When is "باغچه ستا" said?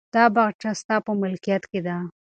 0.35-0.95